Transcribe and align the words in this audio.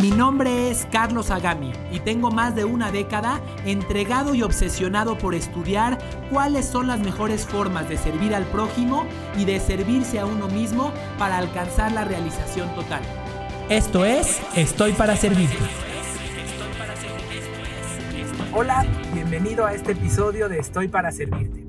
Mi 0.00 0.10
nombre 0.10 0.70
es 0.70 0.86
Carlos 0.92 1.30
Agami 1.30 1.72
y 1.90 2.00
tengo 2.00 2.30
más 2.30 2.54
de 2.54 2.66
una 2.66 2.92
década 2.92 3.40
entregado 3.64 4.34
y 4.34 4.42
obsesionado 4.42 5.16
por 5.16 5.34
estudiar 5.34 5.96
cuáles 6.30 6.66
son 6.66 6.86
las 6.86 7.00
mejores 7.00 7.46
formas 7.46 7.88
de 7.88 7.96
servir 7.96 8.34
al 8.34 8.44
prójimo 8.44 9.06
y 9.38 9.46
de 9.46 9.58
servirse 9.58 10.18
a 10.18 10.26
uno 10.26 10.48
mismo 10.48 10.92
para 11.18 11.38
alcanzar 11.38 11.92
la 11.92 12.04
realización 12.04 12.74
total. 12.74 13.00
Esto 13.70 14.04
es 14.04 14.42
Estoy 14.54 14.92
para 14.92 15.16
Servirte. 15.16 15.56
Hola, 18.52 18.84
bienvenido 19.14 19.64
a 19.64 19.72
este 19.72 19.92
episodio 19.92 20.50
de 20.50 20.58
Estoy 20.58 20.88
para 20.88 21.10
Servirte. 21.10 21.64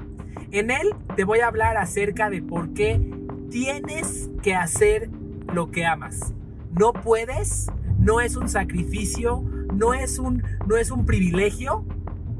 En 0.51 0.69
él 0.69 0.93
te 1.15 1.23
voy 1.23 1.39
a 1.39 1.47
hablar 1.47 1.77
acerca 1.77 2.29
de 2.29 2.41
por 2.41 2.73
qué 2.73 2.99
tienes 3.49 4.29
que 4.43 4.53
hacer 4.53 5.09
lo 5.53 5.71
que 5.71 5.85
amas. 5.85 6.33
No 6.71 6.91
puedes 6.91 7.67
no 8.07 8.21
es 8.21 8.37
un 8.37 8.47
sacrificio, 8.47 9.43
no 9.73 9.93
es 9.93 10.17
un, 10.17 10.41
no 10.65 10.77
es 10.77 10.91
un 10.91 11.05
privilegio. 11.05 11.85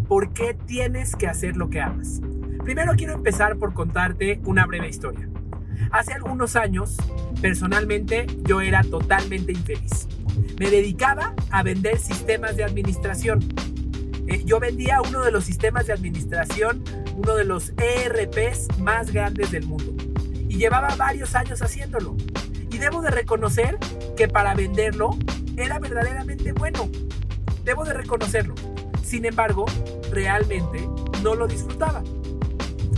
¿Por 0.08 0.32
qué 0.32 0.54
tienes 0.54 1.14
que 1.14 1.28
hacer 1.28 1.58
lo 1.58 1.70
que 1.70 1.82
amas? 1.82 2.22
Primero 2.64 2.94
quiero 2.96 3.12
empezar 3.12 3.58
por 3.58 3.74
contarte 3.74 4.40
una 4.46 4.66
breve 4.66 4.88
historia. 4.88 5.28
Hace 5.92 6.14
algunos 6.14 6.56
años, 6.56 6.96
personalmente, 7.42 8.28
yo 8.44 8.62
era 8.62 8.82
totalmente 8.82 9.52
infeliz. 9.52 10.08
Me 10.58 10.72
dedicaba 10.72 11.34
a 11.52 11.64
vender 11.64 12.00
sistemas 12.00 12.56
de 12.56 12.64
administración. 12.64 13.40
Eh, 14.26 14.44
yo 14.46 14.62
vendía 14.62 15.02
uno 15.02 15.22
de 15.22 15.34
los 15.34 15.44
sistemas 15.44 15.86
de 15.88 15.92
administración, 15.92 16.81
uno 17.14 17.36
de 17.36 17.44
los 17.44 17.74
ERPs 17.78 18.80
más 18.80 19.12
grandes 19.12 19.52
del 19.52 19.66
mundo. 19.66 19.94
Y 20.48 20.59
llevaba 20.59 20.96
varios 20.96 21.36
años 21.36 21.62
haciéndolo. 21.62 22.16
Y 22.72 22.78
debo 22.78 23.02
de 23.02 23.12
reconocer 23.12 23.78
que 24.16 24.30
para 24.30 24.56
venderlo 24.56 25.18
era 25.58 25.80
verdaderamente 25.80 26.53
bueno. 26.53 26.88
Debo 27.63 27.83
de 27.83 27.94
reconocerlo. 27.94 28.55
Sin 29.03 29.25
embargo, 29.25 29.66
realmente 30.11 30.88
no 31.23 31.36
lo 31.36 31.47
disfrutaba. 31.47 32.03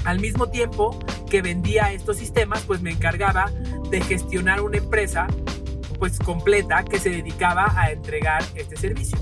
Al 0.05 0.19
mismo 0.19 0.49
tiempo 0.49 0.97
que 1.30 1.41
vendía 1.41 1.91
estos 1.91 2.17
sistemas, 2.17 2.63
pues 2.65 2.81
me 2.81 2.91
encargaba 2.91 3.52
de 3.89 4.02
gestionar 4.02 4.61
una 4.61 4.77
empresa 4.77 5.27
pues 5.97 6.17
completa 6.19 6.83
que 6.83 6.99
se 6.99 7.09
dedicaba 7.09 7.73
a 7.77 7.91
entregar 7.91 8.43
este 8.55 8.77
servicio. 8.77 9.17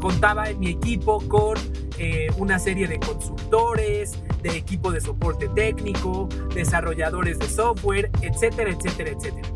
Contaba 0.00 0.48
en 0.50 0.58
mi 0.60 0.70
equipo 0.70 1.20
con 1.28 1.58
eh, 1.98 2.28
una 2.36 2.58
serie 2.58 2.86
de 2.88 2.98
consultores, 2.98 4.18
de 4.42 4.56
equipo 4.56 4.90
de 4.90 5.00
soporte 5.00 5.48
técnico, 5.48 6.28
desarrolladores 6.54 7.38
de 7.38 7.48
software, 7.48 8.10
etcétera, 8.20 8.70
etcétera, 8.70 9.10
etcétera. 9.10 9.48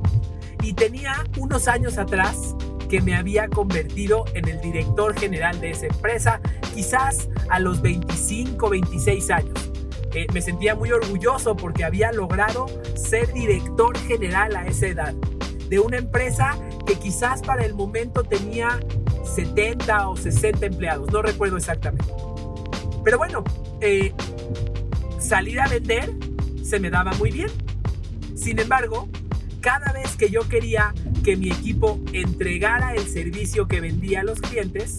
Y 0.62 0.72
tenía 0.74 1.24
unos 1.36 1.69
años 1.69 1.98
atrás 1.98 2.54
que 2.89 3.01
me 3.01 3.15
había 3.15 3.48
convertido 3.48 4.25
en 4.34 4.48
el 4.48 4.61
director 4.61 5.19
general 5.19 5.61
de 5.61 5.70
esa 5.70 5.87
empresa, 5.87 6.41
quizás 6.75 7.28
a 7.51 7.59
los 7.61 7.83
25, 7.83 8.70
26 8.70 9.31
años. 9.31 9.70
Eh, 10.12 10.27
me 10.33 10.41
sentía 10.41 10.75
muy 10.75 10.93
orgulloso 10.93 11.56
porque 11.56 11.84
había 11.84 12.12
logrado 12.12 12.67
ser 12.95 13.33
director 13.33 13.97
general 13.98 14.56
a 14.56 14.67
esa 14.67 14.87
edad 14.87 15.15
de 15.69 15.78
una 15.78 15.98
empresa 15.98 16.56
que 16.87 16.95
quizás 16.95 17.43
para 17.43 17.65
el 17.65 17.75
momento 17.75 18.23
tenía 18.23 18.81
70 19.25 20.09
o 20.09 20.17
60 20.17 20.67
empleados, 20.67 21.11
no 21.12 21.23
recuerdo 21.23 21.56
exactamente. 21.56 22.12
Pero 23.05 23.19
bueno, 23.19 23.44
eh, 23.81 24.15
salir 25.19 25.60
a 25.60 25.69
vender 25.69 26.12
se 26.62 26.81
me 26.81 26.91
daba 26.91 27.12
muy 27.15 27.31
bien. 27.31 27.49
Sin 28.34 28.59
embargo, 28.59 29.09
cada 29.66 29.93
vez 29.93 30.15
que 30.15 30.31
yo 30.31 30.49
quería 30.49 30.94
que 31.25 31.37
mi 31.37 31.49
equipo 31.49 32.00
entregara 32.12 32.94
el 32.94 33.04
servicio 33.09 33.66
que 33.66 33.81
vendía 33.81 34.21
a 34.21 34.22
los 34.22 34.41
clientes, 34.41 34.99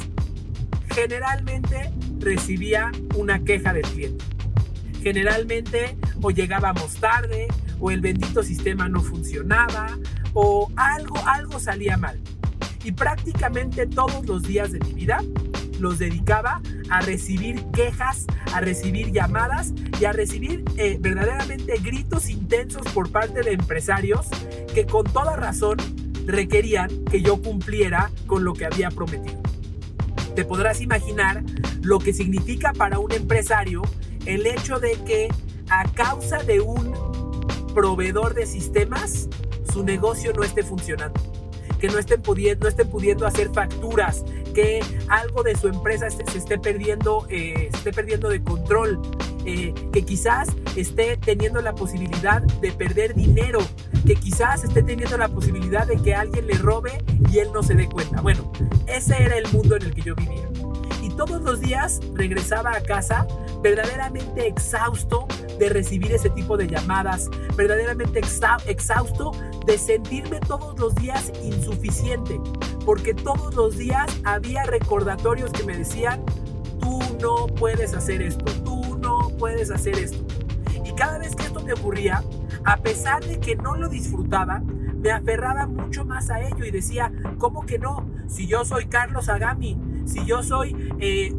generalmente 0.94 1.90
recibía 2.20 2.92
una 3.16 3.46
queja 3.46 3.72
del 3.72 3.84
cliente. 3.84 4.26
Generalmente 5.02 5.96
o 6.22 6.32
llegábamos 6.32 6.96
tarde, 6.96 7.48
o 7.80 7.92
el 7.92 8.02
bendito 8.02 8.44
sistema 8.44 8.90
no 8.90 9.00
funcionaba, 9.00 9.98
o 10.34 10.70
algo, 10.76 11.16
algo 11.26 11.62
salía 11.62 11.96
mal. 11.96 12.20
Y 12.84 12.92
prácticamente 12.92 13.88
todos 13.88 14.26
los 14.26 14.44
días 14.44 14.74
de 14.74 14.80
mi 14.80 14.92
vida 14.92 15.24
los 15.80 16.00
dedicaba 16.00 16.62
a 16.90 17.02
recibir 17.02 17.66
quejas, 17.74 18.26
a 18.54 18.62
recibir 18.62 19.12
llamadas 19.12 19.74
y 20.00 20.06
a 20.06 20.12
recibir 20.12 20.64
eh, 20.78 20.98
verdaderamente 21.00 21.78
gritos 21.82 22.30
intensos 22.30 22.88
por 22.94 23.12
parte 23.12 23.42
de 23.42 23.54
empresarios 23.54 24.28
que 24.74 24.86
con 24.86 25.06
toda 25.06 25.36
razón 25.36 25.78
requerían 26.26 27.06
que 27.06 27.22
yo 27.22 27.42
cumpliera 27.42 28.12
con 28.26 28.44
lo 28.44 28.54
que 28.54 28.66
había 28.66 28.92
prometido. 28.92 29.42
Te 30.36 30.46
podrás 30.46 30.82
imaginar 30.82 31.44
lo 31.82 32.00
que 32.00 32.14
significa 32.14 32.74
para 32.74 33.00
un 33.00 33.12
empresario 33.12 33.82
el 34.26 34.46
hecho 34.46 34.80
de 34.80 34.94
que 35.06 35.30
a 35.70 35.84
causa 35.94 36.44
de 36.44 36.60
un 36.60 36.94
proveedor 37.74 38.34
de 38.34 38.46
sistemas 38.46 39.30
su 39.72 39.84
negocio 39.84 40.34
no 40.34 40.44
esté 40.44 40.64
funcionando 40.64 41.37
que 41.80 41.88
no 41.88 41.98
estén 41.98 42.22
pudiendo, 42.22 42.64
no 42.64 42.70
estén 42.70 42.90
pudiendo 42.90 43.26
hacer 43.26 43.50
facturas, 43.54 44.24
que 44.54 44.80
algo 45.10 45.44
de 45.44 45.56
su 45.56 45.68
empresa 45.68 46.10
se, 46.10 46.24
esté 46.38 46.58
perdiendo, 46.58 47.26
eh, 47.30 47.70
esté 47.74 47.92
perdiendo 47.92 48.30
de 48.30 48.44
control, 48.44 49.00
eh, 49.46 49.74
que 49.94 50.04
quizás 50.04 50.50
esté 50.76 51.18
teniendo 51.18 51.62
la 51.62 51.74
posibilidad 51.74 52.42
de 52.42 52.72
perder 52.72 53.14
dinero, 53.14 53.60
que 54.06 54.16
quizás 54.16 54.64
esté 54.64 54.84
teniendo 54.84 55.18
la 55.18 55.30
posibilidad 55.30 55.88
de 55.88 55.98
que 55.98 56.16
alguien 56.16 56.48
le 56.48 56.56
robe 56.56 57.04
y 57.32 57.40
él 57.40 57.50
no 57.54 57.64
se 57.64 57.76
dé 57.76 57.88
cuenta. 57.88 58.22
Bueno, 58.22 58.52
ese 58.88 59.22
era 59.22 59.38
el 59.38 59.48
mundo 59.52 59.76
en 59.76 59.84
el 59.84 59.94
que 59.94 60.02
yo 60.02 60.16
vivía. 60.16 60.50
Y 61.08 61.10
todos 61.12 61.42
los 61.42 61.62
días 61.62 62.02
regresaba 62.16 62.76
a 62.76 62.82
casa 62.82 63.26
verdaderamente 63.64 64.46
exhausto 64.46 65.26
de 65.58 65.70
recibir 65.70 66.12
ese 66.12 66.30
tipo 66.30 66.58
de 66.58 66.68
llamadas, 66.68 67.30
verdaderamente 67.56 68.20
exhausto 68.66 69.32
de 69.66 69.78
sentirme 69.78 70.42
todos 70.42 70.78
los 70.78 70.94
días 70.96 71.32
insuficiente, 71.42 72.42
porque 72.86 73.14
todos 73.14 73.56
los 73.56 73.78
días 73.78 74.06
había 74.26 74.66
recordatorios 74.66 75.50
que 75.54 75.64
me 75.64 75.78
decían, 75.78 76.26
tú 76.82 77.00
no 77.22 77.48
puedes 77.56 77.94
hacer 77.94 78.22
esto, 78.22 78.44
tú 78.66 78.98
no 78.98 79.30
puedes 79.40 79.72
hacer 79.72 79.98
esto. 79.98 80.26
Y 80.84 80.92
cada 80.92 81.20
vez 81.20 81.38
que 81.38 81.44
esto 81.44 81.64
me 81.64 81.72
ocurría, 81.72 82.22
a 82.66 82.76
pesar 82.76 83.24
de 83.24 83.40
que 83.40 83.56
no 83.56 83.78
lo 83.78 83.88
disfrutaba, 83.88 84.60
me 84.60 85.12
aferraba 85.12 85.68
mucho 85.68 86.04
más 86.04 86.30
a 86.30 86.42
ello 86.42 86.66
y 86.66 86.72
decía, 86.72 87.14
¿cómo 87.38 87.66
que 87.66 87.80
no? 87.80 88.06
Si 88.28 88.46
yo 88.46 88.66
soy 88.66 88.88
Carlos 88.88 89.30
Agami, 89.30 89.78
si 90.08 90.26
yo 90.26 90.42
soy 90.42 90.76
eh, 91.00 91.34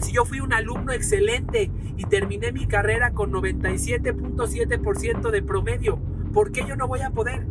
si 0.00 0.12
yo 0.12 0.24
fui 0.24 0.40
un 0.40 0.52
alumno 0.52 0.92
excelente 0.92 1.70
y 1.96 2.04
terminé 2.04 2.52
mi 2.52 2.66
carrera 2.66 3.12
con 3.12 3.32
97.7% 3.32 5.30
de 5.30 5.42
promedio, 5.42 5.98
¿por 6.32 6.52
qué 6.52 6.64
yo 6.66 6.76
no 6.76 6.86
voy 6.86 7.00
a 7.00 7.10
poder? 7.10 7.46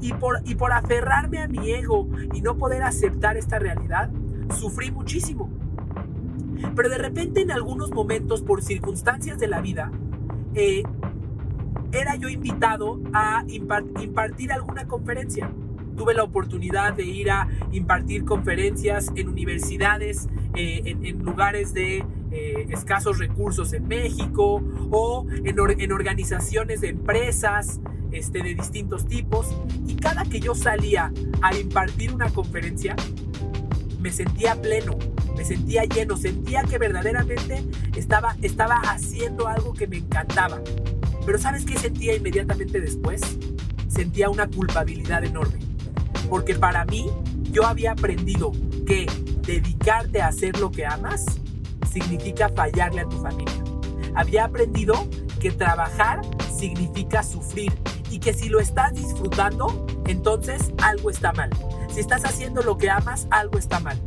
Y 0.00 0.12
por, 0.12 0.40
y 0.44 0.56
por 0.56 0.72
aferrarme 0.72 1.38
a 1.38 1.48
mi 1.48 1.70
ego 1.70 2.08
y 2.34 2.42
no 2.42 2.56
poder 2.56 2.82
aceptar 2.82 3.36
esta 3.36 3.58
realidad, 3.58 4.10
sufrí 4.58 4.90
muchísimo. 4.90 5.50
Pero 6.74 6.88
de 6.88 6.98
repente 6.98 7.42
en 7.42 7.50
algunos 7.50 7.90
momentos, 7.90 8.42
por 8.42 8.62
circunstancias 8.62 9.38
de 9.38 9.46
la 9.46 9.60
vida, 9.60 9.92
eh, 10.54 10.82
era 11.92 12.16
yo 12.16 12.28
invitado 12.28 13.00
a 13.12 13.44
impartir 13.48 14.52
alguna 14.52 14.86
conferencia. 14.86 15.50
Tuve 15.96 16.14
la 16.14 16.24
oportunidad 16.24 16.94
de 16.94 17.04
ir 17.04 17.30
a 17.30 17.48
impartir 17.72 18.24
conferencias 18.24 19.10
en 19.14 19.28
universidades, 19.28 20.28
eh, 20.54 20.82
en, 20.84 21.18
lugares 21.24 21.72
de 21.74 22.04
eh, 22.30 22.66
escasos 22.70 23.18
recursos 23.18 23.72
en 23.72 23.88
México 23.88 24.62
o 24.90 25.26
en, 25.44 25.56
en 25.80 25.92
organizaciones 25.92 26.80
de 26.80 26.88
empresas 26.90 27.80
este, 28.12 28.42
de 28.42 28.54
distintos 28.54 29.06
tipos. 29.06 29.48
Y 29.86 29.96
cada 29.96 30.24
que 30.24 30.40
yo 30.40 30.54
salía 30.54 31.12
a 31.42 31.56
impartir 31.56 32.12
una 32.12 32.30
conferencia, 32.30 32.96
me 34.00 34.10
sentía 34.10 34.60
pleno, 34.60 34.96
me 35.36 35.44
sentía 35.44 35.84
lleno, 35.84 36.16
sentía 36.16 36.62
que 36.62 36.78
verdaderamente 36.78 37.64
estaba, 37.96 38.36
estaba 38.42 38.76
haciendo 38.76 39.48
algo 39.48 39.72
que 39.72 39.86
me 39.86 39.98
encantaba. 39.98 40.60
Pero 41.24 41.38
¿sabes 41.38 41.64
qué 41.64 41.76
sentía 41.76 42.14
inmediatamente 42.14 42.80
después? 42.80 43.20
Sentía 43.88 44.30
una 44.30 44.46
culpabilidad 44.46 45.24
enorme. 45.24 45.65
Porque 46.28 46.54
para 46.54 46.84
mí 46.84 47.10
yo 47.50 47.66
había 47.66 47.92
aprendido 47.92 48.52
que 48.86 49.06
dedicarte 49.42 50.20
a 50.20 50.28
hacer 50.28 50.58
lo 50.58 50.70
que 50.70 50.86
amas 50.86 51.24
significa 51.90 52.48
fallarle 52.48 53.02
a 53.02 53.08
tu 53.08 53.18
familia. 53.20 53.64
Había 54.14 54.44
aprendido 54.44 55.06
que 55.40 55.50
trabajar 55.50 56.20
significa 56.56 57.22
sufrir 57.22 57.72
y 58.10 58.18
que 58.18 58.32
si 58.32 58.48
lo 58.48 58.60
estás 58.60 58.94
disfrutando, 58.94 59.86
entonces 60.06 60.72
algo 60.82 61.10
está 61.10 61.32
mal. 61.32 61.50
Si 61.92 62.00
estás 62.00 62.24
haciendo 62.24 62.62
lo 62.62 62.78
que 62.78 62.90
amas, 62.90 63.26
algo 63.30 63.58
está 63.58 63.80
mal. 63.80 64.00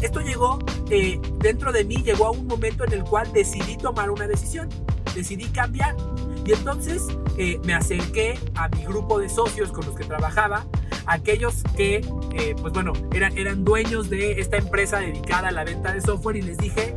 Esto 0.00 0.20
llegó 0.20 0.58
eh, 0.90 1.20
dentro 1.38 1.72
de 1.72 1.84
mí, 1.84 1.96
llegó 1.96 2.26
a 2.26 2.30
un 2.30 2.46
momento 2.46 2.84
en 2.84 2.92
el 2.92 3.04
cual 3.04 3.32
decidí 3.32 3.76
tomar 3.76 4.10
una 4.10 4.26
decisión, 4.26 4.68
decidí 5.14 5.46
cambiar. 5.46 5.96
Y 6.44 6.52
entonces 6.52 7.02
eh, 7.38 7.58
me 7.64 7.74
acerqué 7.74 8.38
a 8.54 8.68
mi 8.68 8.84
grupo 8.84 9.18
de 9.18 9.28
socios 9.28 9.72
con 9.72 9.86
los 9.86 9.96
que 9.96 10.04
trabajaba, 10.04 10.66
aquellos 11.06 11.62
que, 11.76 11.96
eh, 12.34 12.54
pues 12.60 12.72
bueno, 12.72 12.92
eran, 13.12 13.36
eran 13.36 13.64
dueños 13.64 14.10
de 14.10 14.40
esta 14.40 14.56
empresa 14.56 14.98
dedicada 14.98 15.48
a 15.48 15.52
la 15.52 15.64
venta 15.64 15.92
de 15.92 16.00
software 16.00 16.36
y 16.36 16.42
les 16.42 16.58
dije, 16.58 16.94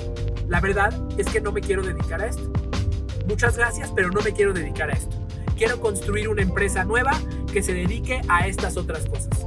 la 0.48 0.60
verdad 0.60 0.94
es 1.18 1.28
que 1.28 1.42
no 1.42 1.52
me 1.52 1.62
quiero 1.62 1.84
dedicar 1.84 2.22
a 2.22 2.28
esto. 2.28 2.52
Muchas 3.28 3.58
gracias, 3.58 3.92
pero 3.96 4.10
no 4.10 4.22
me 4.22 4.34
quiero 4.34 4.54
dedicar 4.54 4.90
a 4.90 4.94
esto. 4.94 5.16
Quiero 5.58 5.80
construir 5.80 6.30
una 6.30 6.42
empresa 6.42 6.84
nueva 6.84 7.12
que 7.52 7.62
se 7.62 7.74
dedique 7.74 8.22
a 8.28 8.48
estas 8.48 8.78
otras 8.78 9.06
cosas 9.06 9.46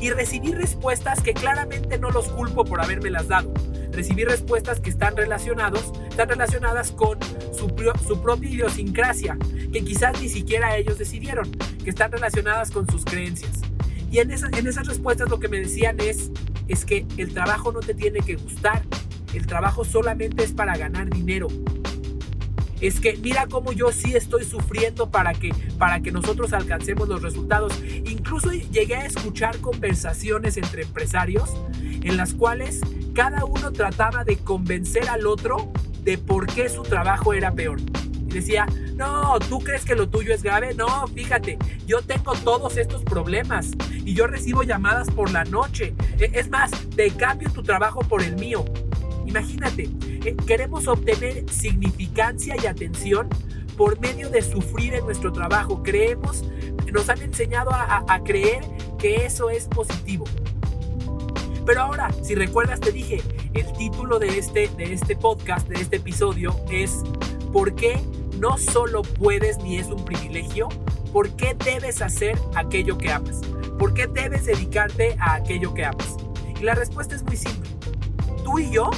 y 0.00 0.10
recibí 0.10 0.52
respuestas 0.52 1.22
que 1.22 1.32
claramente 1.32 1.98
no 1.98 2.10
los 2.10 2.28
culpo 2.28 2.64
por 2.64 2.78
las 2.78 3.28
dado. 3.28 3.52
Recibí 3.92 4.24
respuestas 4.24 4.80
que 4.80 4.90
están, 4.90 5.16
relacionados, 5.16 5.92
están 6.10 6.28
relacionadas 6.28 6.90
con 6.90 7.18
su, 7.56 7.72
su 8.06 8.20
propia 8.20 8.50
idiosincrasia, 8.50 9.38
que 9.72 9.84
quizás 9.84 10.20
ni 10.20 10.28
siquiera 10.28 10.76
ellos 10.76 10.98
decidieron, 10.98 11.50
que 11.82 11.90
están 11.90 12.10
relacionadas 12.12 12.70
con 12.70 12.86
sus 12.90 13.04
creencias. 13.04 13.60
Y 14.14 14.20
en, 14.20 14.30
en 14.30 14.66
esas 14.68 14.86
respuestas 14.86 15.28
lo 15.28 15.40
que 15.40 15.48
me 15.48 15.58
decían 15.58 15.98
es, 15.98 16.30
es 16.68 16.84
que 16.84 17.04
el 17.16 17.34
trabajo 17.34 17.72
no 17.72 17.80
te 17.80 17.94
tiene 17.94 18.20
que 18.20 18.36
gustar, 18.36 18.80
el 19.32 19.44
trabajo 19.44 19.84
solamente 19.84 20.44
es 20.44 20.52
para 20.52 20.76
ganar 20.76 21.10
dinero 21.10 21.48
es 22.80 23.00
que 23.00 23.16
mira 23.16 23.46
cómo 23.46 23.72
yo 23.72 23.92
sí 23.92 24.14
estoy 24.14 24.44
sufriendo 24.44 25.10
para 25.10 25.32
que, 25.32 25.54
para 25.78 26.00
que 26.00 26.12
nosotros 26.12 26.52
alcancemos 26.52 27.08
los 27.08 27.22
resultados. 27.22 27.72
Incluso 28.04 28.50
llegué 28.52 28.96
a 28.96 29.06
escuchar 29.06 29.58
conversaciones 29.60 30.58
entre 30.58 30.82
empresarios 30.82 31.50
en 31.80 32.18
las 32.18 32.34
cuales 32.34 32.80
cada 33.14 33.46
uno 33.46 33.72
trataba 33.72 34.24
de 34.24 34.36
convencer 34.36 35.08
al 35.08 35.26
otro 35.26 35.72
de 36.02 36.18
por 36.18 36.46
qué 36.46 36.68
su 36.68 36.82
trabajo 36.82 37.32
era 37.32 37.52
peor. 37.52 37.80
Y 37.80 38.34
decía, 38.34 38.66
no, 38.96 39.38
¿tú 39.38 39.60
crees 39.60 39.84
que 39.86 39.94
lo 39.94 40.10
tuyo 40.10 40.34
es 40.34 40.42
grave? 40.42 40.74
No, 40.74 41.06
fíjate, 41.06 41.58
yo 41.86 42.02
tengo 42.02 42.34
todos 42.34 42.76
estos 42.76 43.02
problemas 43.02 43.70
y 44.04 44.14
yo 44.14 44.26
recibo 44.26 44.62
llamadas 44.62 45.10
por 45.10 45.30
la 45.30 45.44
noche. 45.44 45.94
E, 46.18 46.30
es 46.34 46.50
más, 46.50 46.70
te 46.94 47.10
cambio 47.10 47.50
tu 47.50 47.62
trabajo 47.62 48.00
por 48.00 48.22
el 48.22 48.36
mío. 48.36 48.64
Imagínate, 49.26 49.88
eh, 50.24 50.36
queremos 50.46 50.86
obtener 50.86 51.48
significancia 51.50 52.56
y 52.62 52.66
atención 52.66 53.28
por 53.76 53.98
medio 54.00 54.30
de 54.30 54.42
sufrir 54.42 54.94
en 54.94 55.04
nuestro 55.04 55.32
trabajo. 55.32 55.82
Creemos, 55.82 56.44
nos 56.92 57.08
han 57.08 57.22
enseñado 57.22 57.70
a, 57.72 58.20
creer 58.24 58.64
que 58.98 59.26
eso 59.26 59.50
es 59.50 59.66
positivo. 59.66 60.26
Pero 61.66 61.80
ahora, 61.80 62.10
si 62.22 62.34
recuerdas, 62.34 62.78
te 62.80 62.92
dije, 62.92 63.22
el 63.54 63.72
título 63.72 64.18
de 64.18 64.38
este, 64.38 64.68
de 64.68 64.92
este 64.92 65.16
podcast, 65.16 65.66
de 65.66 65.80
este 65.80 65.96
episodio, 65.96 66.54
es 66.70 67.02
¿Por 67.52 67.74
qué 67.74 68.00
no 68.38 68.58
solo 68.58 69.02
puedes 69.02 69.58
ni 69.58 69.78
es 69.78 69.86
un 69.86 70.04
privilegio? 70.04 70.68
¿Por 71.12 71.30
qué 71.36 71.56
debes 71.64 72.02
hacer 72.02 72.36
aquello 72.54 72.98
que 72.98 73.12
amas? 73.12 73.40
¿Por 73.78 73.94
qué 73.94 74.06
debes 74.06 74.46
dedicarte 74.46 75.16
a 75.18 75.34
aquello 75.34 75.74
que 75.74 75.84
amas? 75.84 76.16
Y 76.60 76.62
la 76.62 76.74
respuesta 76.74 77.14
es 77.14 77.22
muy 77.22 77.36
simple. 77.36 77.68
Tú 78.44 78.58
y 78.58 78.70
yo 78.70 78.90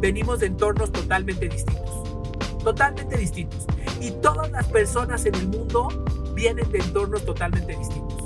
venimos 0.00 0.40
de 0.40 0.46
entornos 0.46 0.92
totalmente 0.92 1.48
distintos. 1.48 2.62
Totalmente 2.62 3.16
distintos. 3.16 3.66
Y 4.00 4.12
todas 4.22 4.50
las 4.50 4.66
personas 4.68 5.26
en 5.26 5.34
el 5.34 5.48
mundo 5.48 5.88
vienen 6.34 6.70
de 6.70 6.78
entornos 6.78 7.24
totalmente 7.24 7.76
distintos. 7.76 8.22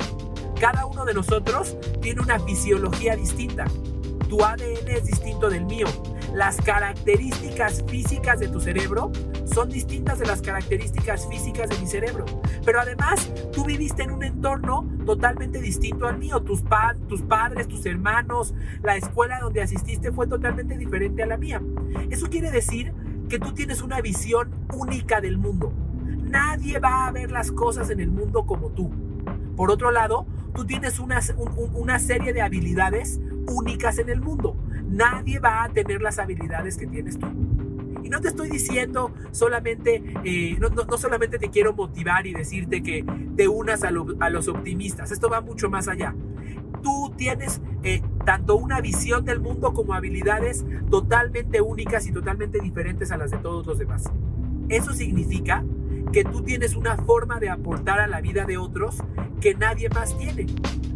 Cada 0.60 0.86
uno 0.86 1.04
de 1.04 1.14
nosotros 1.14 1.76
tiene 2.00 2.20
una 2.20 2.38
fisiología 2.38 3.16
distinta. 3.16 3.64
Tu 4.28 4.42
ADN 4.42 4.88
es 4.88 5.04
distinto 5.04 5.50
del 5.50 5.64
mío. 5.64 5.86
Las 6.34 6.56
características 6.56 7.84
físicas 7.86 8.40
de 8.40 8.48
tu 8.48 8.60
cerebro 8.60 9.12
son 9.44 9.70
distintas 9.70 10.18
de 10.18 10.26
las 10.26 10.42
características 10.42 11.28
físicas 11.28 11.70
de 11.70 11.78
mi 11.78 11.86
cerebro. 11.86 12.24
Pero 12.64 12.80
además, 12.80 13.30
tú 13.52 13.64
viviste 13.64 14.02
en 14.02 14.10
un 14.10 14.24
entorno 14.24 14.84
totalmente 15.06 15.60
distinto 15.60 16.08
al 16.08 16.18
mío. 16.18 16.42
Tus, 16.42 16.62
padres, 16.62 17.68
tus 17.68 17.86
hermanos, 17.86 18.52
la 18.82 18.96
escuela 18.96 19.38
donde 19.38 19.62
asististe 19.62 20.10
fue 20.10 20.26
totalmente 20.26 20.76
diferente 20.76 21.22
a 21.22 21.26
la 21.26 21.36
mía. 21.36 21.62
Eso 22.10 22.28
quiere 22.28 22.50
decir 22.50 22.92
que 23.28 23.38
tú 23.38 23.52
tienes 23.52 23.80
una 23.80 24.00
visión 24.00 24.50
única 24.74 25.20
del 25.20 25.38
mundo. 25.38 25.72
Nadie 26.04 26.80
va 26.80 27.06
a 27.06 27.12
ver 27.12 27.30
las 27.30 27.52
cosas 27.52 27.90
en 27.90 28.00
el 28.00 28.10
mundo 28.10 28.44
como 28.44 28.70
tú. 28.70 28.90
Por 29.54 29.70
otro 29.70 29.92
lado, 29.92 30.26
tú 30.52 30.66
tienes 30.66 30.98
una 30.98 31.98
serie 32.00 32.32
de 32.32 32.42
habilidades 32.42 33.20
únicas 33.46 33.98
en 33.98 34.08
el 34.08 34.20
mundo. 34.20 34.56
Nadie 34.88 35.38
va 35.38 35.64
a 35.64 35.68
tener 35.68 36.02
las 36.02 36.18
habilidades 36.18 36.76
que 36.76 36.86
tienes 36.86 37.18
tú. 37.18 37.26
Y 38.02 38.10
no 38.10 38.20
te 38.20 38.28
estoy 38.28 38.50
diciendo 38.50 39.12
solamente, 39.32 40.02
eh, 40.24 40.56
no, 40.60 40.68
no, 40.68 40.98
solamente 40.98 41.38
te 41.38 41.48
quiero 41.48 41.72
motivar 41.72 42.26
y 42.26 42.34
decirte 42.34 42.82
que 42.82 43.04
te 43.34 43.48
unas 43.48 43.82
a, 43.82 43.90
los 43.90 44.48
optimistas, 44.48 45.10
esto 45.10 45.30
va 45.30 45.40
mucho 45.40 45.70
más 45.70 45.88
allá. 45.88 46.14
Tú 46.82 47.14
tienes 47.16 47.62
eh, 47.82 48.02
tanto 48.26 48.56
una 48.56 48.82
visión 48.82 49.24
del 49.24 49.40
mundo 49.40 49.72
como 49.72 49.94
habilidades 49.94 50.66
totalmente 50.90 51.62
únicas 51.62 52.06
y 52.06 52.12
totalmente 52.12 52.60
diferentes 52.60 53.10
a 53.10 53.16
las 53.16 53.30
de 53.30 53.38
todos 53.38 53.66
los 53.66 53.78
demás. 53.78 54.04
Eso 54.68 54.92
significa 54.92 55.64
que 56.14 56.22
tú 56.22 56.42
tienes 56.42 56.76
una 56.76 56.96
forma 56.96 57.40
de 57.40 57.50
aportar 57.50 57.98
a 57.98 58.06
la 58.06 58.20
vida 58.20 58.44
de 58.44 58.56
otros 58.56 58.98
que 59.40 59.56
nadie 59.56 59.88
más 59.88 60.16
tiene, 60.16 60.46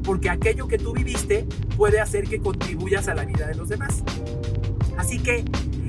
porque 0.04 0.30
aquello 0.30 0.68
que 0.68 0.78
tú 0.78 0.92
viviste 0.92 1.44
puede 1.76 1.98
hacer 1.98 2.28
que 2.28 2.38
contribuyas 2.38 3.08
a 3.08 3.16
la 3.16 3.24
vida 3.24 3.48
de 3.48 3.56
los 3.56 3.68
demás. 3.68 4.04
Así 4.96 5.18
que 5.18 5.44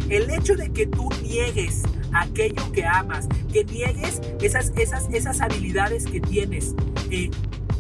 el 0.10 0.32
hecho 0.32 0.56
de 0.56 0.72
que 0.72 0.88
tú 0.88 1.10
niegues 1.22 1.84
aquello 2.12 2.72
que 2.72 2.88
amas, 2.88 3.28
que 3.54 3.66
niegues 3.66 4.20
esas, 4.42 4.74
esas, 4.76 5.08
esas 5.14 5.42
habilidades 5.42 6.08
que 6.08 6.22
tienes, 6.22 6.74
eh, 7.12 7.30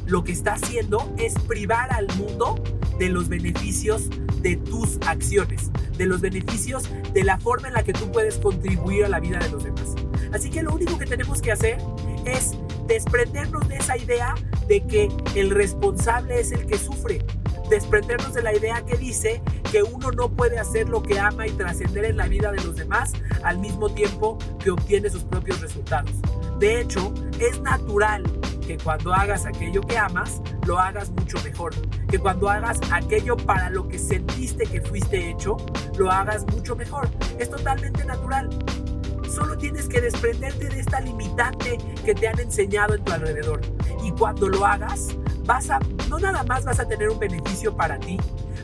lo 0.06 0.24
que 0.24 0.34
está 0.34 0.54
haciendo 0.54 1.12
es 1.18 1.34
privar 1.48 1.92
al 1.92 2.07
mundo 2.16 2.63
de 3.00 3.10
los 3.10 3.28
beneficios 3.28 4.07
de 4.44 4.56
tus 4.56 5.00
acciones, 5.07 5.72
de 5.98 6.06
los 6.06 6.22
beneficios 6.22 6.92
de 7.12 7.24
la 7.24 7.40
forma 7.40 7.69
en 7.69 7.74
la 7.74 7.81
que 7.81 7.94
tú 7.94 8.12
puedes 8.12 8.38
contribuir 8.38 9.04
a 9.06 9.10
la 9.10 9.19
vida 9.19 9.40
de 9.40 9.50
los 9.50 9.63
demás. 9.63 9.96
Así 10.39 10.50
que 10.50 10.63
lo 10.63 10.74
único 10.74 10.97
que 10.97 11.06
tenemos 11.06 11.41
que 11.41 11.51
hacer 11.51 11.80
es 12.24 12.56
desprendernos 12.88 13.68
de 13.68 13.75
esa 13.75 13.97
idea 13.97 14.36
de 14.69 14.80
que 14.88 15.09
el 15.36 15.50
responsable 15.50 16.39
es 16.39 16.53
el 16.53 16.65
que 16.65 16.77
sufre, 16.77 17.25
desprendernos 17.69 18.34
de 18.34 18.41
la 18.41 18.55
idea 18.55 18.81
que 18.86 18.96
dice 18.96 19.41
que 19.69 19.84
uno 19.84 20.13
no 20.13 20.29
puede 20.29 20.58
hacer 20.58 20.88
lo 20.88 21.03
que 21.03 21.19
ama 21.19 21.46
y 21.46 21.51
trascender 21.51 22.05
en 22.05 22.15
la 22.15 22.29
vida 22.29 22.53
de 22.53 22.63
los 22.63 22.77
demás 22.77 23.12
al 23.43 23.60
mismo 23.60 23.89
tiempo 23.89 24.38
que 24.63 24.72
obtiene 24.72 25.10
sus 25.10 25.24
propios 25.24 25.60
resultados. 25.60 26.13
De 26.58 26.79
hecho, 26.79 27.13
es 27.38 27.60
natural 27.60 28.24
que 28.65 28.77
cuando 28.77 29.13
hagas 29.13 29.46
aquello 29.46 29.81
que 29.81 29.98
amas, 29.98 30.41
lo 30.65 30.79
hagas 30.79 31.10
mucho 31.10 31.38
mejor. 31.43 31.75
Que 32.08 32.17
cuando 32.17 32.50
hagas 32.50 32.79
aquello 32.93 33.36
para 33.36 33.69
lo 33.72 33.89
que 33.89 34.00
sentiste 34.00 34.63
que 34.63 34.79
fuiste 34.79 35.31
hecho, 35.31 35.58
lo 35.98 36.10
hagas 36.10 36.46
mucho 36.46 36.77
mejor. 36.77 37.10
Es 37.39 37.50
totalmente 37.50 38.05
natural. 38.05 38.48
Solo 39.30 39.58
tienes 39.58 39.88
que 39.88 40.01
desprenderte 40.01 40.70
de 40.70 40.80
esta 40.80 41.00
limitante 41.01 41.78
que 42.04 42.16
te 42.16 42.28
han 42.28 42.39
enseñado 42.39 42.96
en 42.96 43.04
tu 43.04 43.12
alrededor. 43.12 43.62
Y 44.04 44.12
cuando 44.12 44.50
lo 44.50 44.66
hagas, 44.66 45.10
vas 45.46 45.70
a, 45.70 45.80
no 46.10 46.20
nada 46.20 46.44
más 46.44 46.66
vas 46.66 46.80
a 46.80 46.88
tener 46.88 47.10
un 47.10 47.20
beneficio 47.20 47.75
para 47.75 48.00
ti, 48.00 48.18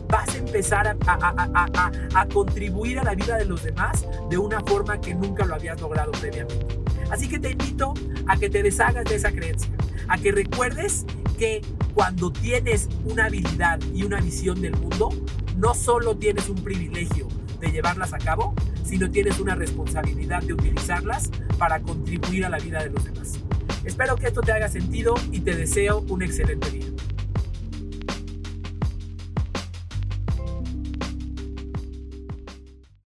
vas 0.07 0.33
a 0.35 0.37
empezar 0.37 0.87
a, 0.87 0.97
a, 1.07 2.27
contribuir 2.27 2.99
a 2.99 3.03
la 3.03 3.15
vida 3.15 3.37
de 3.37 3.45
los 3.45 3.63
demás 3.63 4.05
de 4.29 4.37
una 4.37 4.61
forma 4.61 4.99
que 4.99 5.13
nunca 5.13 5.45
lo 5.45 5.55
habías 5.55 5.79
logrado 5.81 6.11
previamente. 6.11 6.79
Así 7.11 7.27
que 7.27 7.39
te 7.39 7.51
invito 7.51 7.93
a 8.27 8.37
que 8.37 8.49
te 8.49 8.63
deshagas 8.63 9.05
de 9.05 9.15
esa 9.15 9.31
creencia, 9.31 9.69
a 10.07 10.17
que 10.17 10.31
recuerdes 10.31 11.05
que 11.37 11.61
cuando 11.93 12.31
tienes 12.31 12.89
una 13.05 13.25
habilidad 13.25 13.79
y 13.93 14.03
una 14.03 14.19
visión 14.19 14.61
del 14.61 14.75
mundo, 14.75 15.09
no 15.57 15.73
solo 15.73 16.17
tienes 16.17 16.49
un 16.49 16.63
privilegio 16.63 17.27
de 17.59 17.71
llevarlas 17.71 18.13
a 18.13 18.17
cabo, 18.17 18.53
sino 18.85 19.09
tienes 19.09 19.39
una 19.39 19.55
responsabilidad 19.55 20.43
de 20.43 20.53
utilizarlas 20.53 21.29
para 21.57 21.81
contribuir 21.81 22.45
a 22.45 22.49
la 22.49 22.57
vida 22.57 22.83
de 22.83 22.89
los 22.89 23.03
demás. 23.03 23.39
Espero 23.83 24.15
que 24.15 24.27
esto 24.27 24.41
te 24.41 24.51
haga 24.51 24.69
sentido 24.69 25.15
y 25.31 25.41
te 25.41 25.55
deseo 25.55 26.05
un 26.07 26.21
excelente 26.21 26.69
día. 26.71 26.94